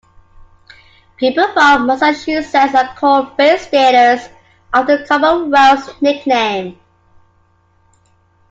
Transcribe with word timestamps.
People 1.17 1.47
from 1.53 1.85
Massachusetts 1.85 2.73
are 2.73 2.95
called 2.95 3.37
"Bay 3.37 3.55
Staters" 3.59 4.31
after 4.73 4.97
the 4.97 5.05
Commonwealth's 5.05 6.01
nickname. 6.01 6.79